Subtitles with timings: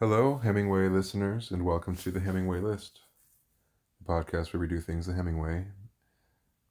[0.00, 3.00] Hello, Hemingway listeners, and welcome to the Hemingway List,
[3.98, 5.64] the podcast where we do things the Hemingway.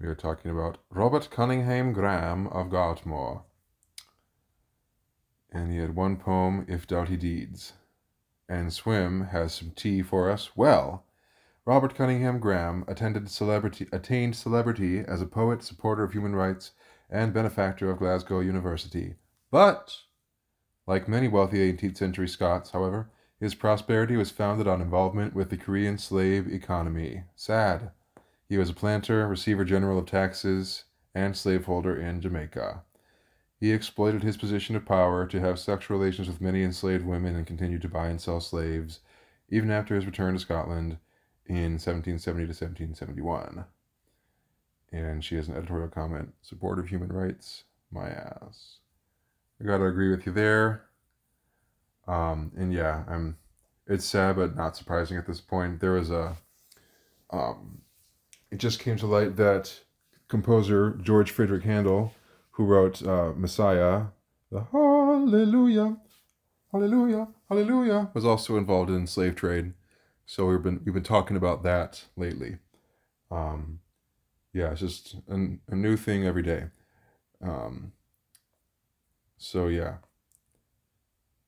[0.00, 3.42] We are talking about Robert Cunninghame Graham of Gartmore.
[5.52, 7.74] And he had one poem, If Doughty Deeds.
[8.48, 10.56] And Swim has some tea for us.
[10.56, 11.04] Well,
[11.66, 16.70] Robert Cunninghame Graham attended celebrity, attained celebrity as a poet, supporter of human rights,
[17.10, 19.16] and benefactor of Glasgow University.
[19.50, 19.94] But
[20.86, 25.56] like many wealthy 18th century Scots, however, his prosperity was founded on involvement with the
[25.56, 27.24] Caribbean slave economy.
[27.34, 27.90] Sad.
[28.48, 32.82] He was a planter, receiver general of taxes, and slaveholder in Jamaica.
[33.58, 37.46] He exploited his position of power to have sexual relations with many enslaved women and
[37.46, 39.00] continued to buy and sell slaves,
[39.48, 40.98] even after his return to Scotland
[41.46, 43.64] in 1770 to 1771.
[44.92, 48.78] And she has an editorial comment support of human rights, my ass.
[49.60, 50.86] I gotta agree with you there.
[52.06, 53.36] Um, and yeah, I'm.
[53.86, 55.80] It's sad, but not surprising at this point.
[55.80, 56.36] There was a.
[57.30, 57.82] Um,
[58.50, 59.80] it just came to light that
[60.28, 62.12] composer George Friedrich Handel,
[62.52, 64.06] who wrote uh, Messiah,
[64.50, 65.96] the Hallelujah,
[66.72, 69.74] Hallelujah, Hallelujah, was also involved in slave trade.
[70.24, 72.58] So we've been we've been talking about that lately.
[73.30, 73.80] Um,
[74.52, 76.64] yeah, it's just an, a new thing every day.
[77.42, 77.92] Um,
[79.40, 79.94] so yeah.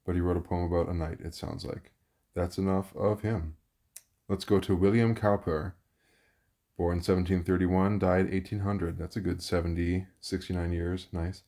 [0.04, 1.92] But he wrote a poem about a night, it sounds like.
[2.34, 3.56] That's enough of him.
[4.28, 5.74] Let's go to William Cowper.
[6.78, 8.98] Born 1731, died 1800.
[8.98, 11.06] That's a good 70, 69 years.
[11.12, 11.42] Nice.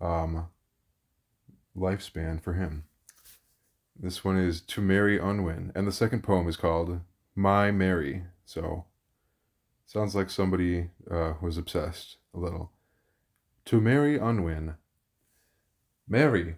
[0.00, 0.46] Um,
[1.76, 2.84] lifespan for him.
[3.98, 5.72] This one is To Mary Unwin.
[5.74, 7.00] And the second poem is called
[7.34, 8.22] My Mary.
[8.44, 8.84] So,
[9.84, 12.70] sounds like somebody uh, was obsessed a little.
[13.66, 14.76] To Mary Unwin.
[16.08, 16.56] Mary,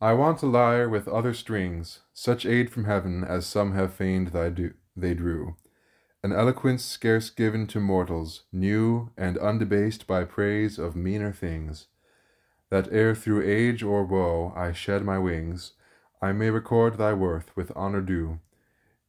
[0.00, 4.28] I want a lyre with other strings, such aid from heaven as some have feigned
[4.28, 5.56] thy do- they drew,
[6.22, 11.88] an eloquence scarce given to mortals, new and undebased by praise of meaner things,
[12.70, 15.72] that ere through age or woe I shed my wings,
[16.22, 18.40] I may record thy worth with honor due,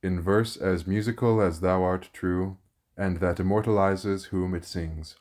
[0.02, 2.58] in verse as musical as thou art true,
[2.98, 5.16] and that immortalizes whom it sings.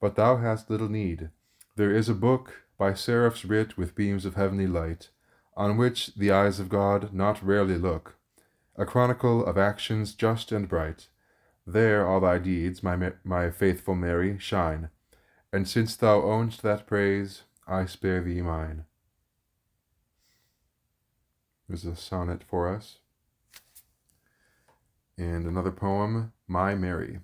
[0.00, 1.30] But thou hast little need.
[1.76, 5.08] There is a book by seraphs writ with beams of heavenly light,
[5.56, 8.16] on which the eyes of God not rarely look,
[8.76, 11.08] a chronicle of actions just and bright.
[11.66, 14.90] There all thy deeds, my, my faithful Mary, shine,
[15.52, 18.84] and since thou own'st that praise, I spare thee mine.
[21.68, 22.98] There's a sonnet for us.
[25.16, 27.20] And another poem, My Mary.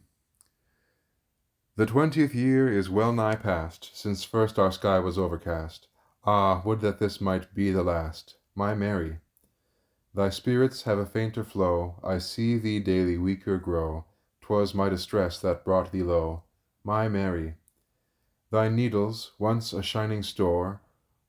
[1.78, 5.86] The twentieth year is well nigh past, Since first our sky was overcast.
[6.24, 8.34] Ah, would that this might be the last!
[8.56, 9.20] My Mary!
[10.12, 14.06] Thy spirits have a fainter flow, I see thee daily weaker grow,
[14.40, 16.42] 'Twas my distress that brought thee low.
[16.82, 17.54] My Mary!
[18.50, 20.82] Thy needles, once a shining store,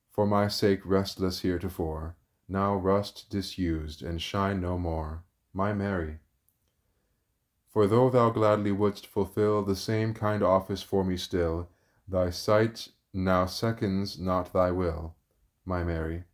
[0.09, 2.15] For my sake restless heretofore,
[2.47, 5.25] Now rust disused, and shine no more.
[5.53, 6.21] My Mary!
[7.79, 11.69] For though thou gladly wouldst fulfill The same kind office for me still,
[12.05, 15.15] Thy sight now seconds not thy will,
[15.63, 16.25] my Mary.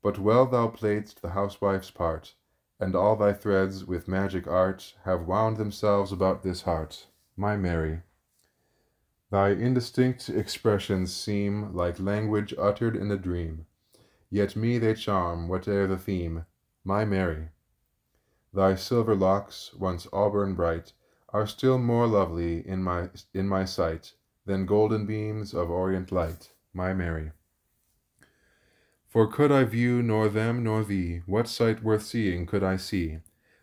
[0.00, 2.36] But well thou playedst the housewife's part,
[2.78, 8.02] And all thy threads with magic art Have wound themselves about this heart, my Mary.
[9.32, 13.66] Thy indistinct expressions seem Like language uttered in a dream,
[14.30, 16.46] Yet me they charm, whate'er the theme,
[16.84, 17.48] my Mary.
[18.54, 20.92] Thy silver locks, once auburn bright,
[21.30, 24.14] Are still more lovely in my in my sight
[24.46, 27.32] Than golden beams of orient light, my Mary.
[29.06, 33.18] For could I view nor them nor thee, What sight worth seeing could I see?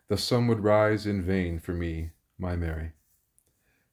[0.08, 2.94] The sun would rise in vain for me, my Mary.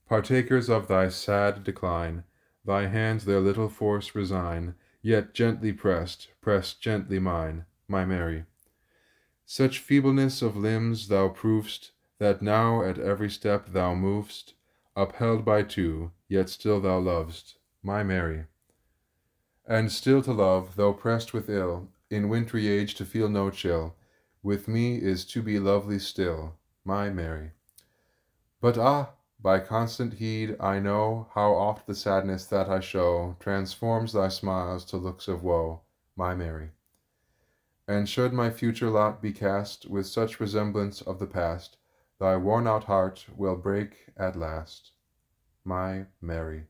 [0.06, 2.24] Partakers of thy sad decline,
[2.66, 8.44] Thy hands their little force resign, Yet gently pressed, press gently mine, my Mary.
[9.54, 14.54] Such feebleness of limbs thou prov'st, That now at every step thou mov'st,
[14.96, 18.46] Upheld by two, yet still thou lov'st, my Mary.
[19.66, 23.94] And still to love, though pressed with ill, In wintry age to feel no chill,
[24.42, 27.50] With me is to be lovely still, my Mary.
[28.62, 29.10] But ah!
[29.38, 34.82] by constant heed I know How oft the sadness that I show Transforms thy smiles
[34.86, 35.82] to looks of woe,
[36.16, 36.70] my Mary.
[37.88, 41.76] And should my future lot be cast With such resemblance of the past,
[42.22, 44.92] Thy worn out heart will break at last,
[45.64, 46.66] my Mary.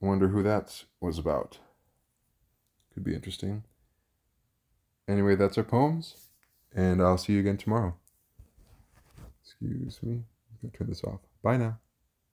[0.00, 1.58] Wonder who that was about.
[2.94, 3.64] Could be interesting.
[5.06, 6.16] Anyway, that's our poems,
[6.74, 7.94] and I'll see you again tomorrow.
[9.44, 10.12] Excuse me.
[10.12, 11.20] I'm going to turn this off.
[11.42, 11.78] Bye now.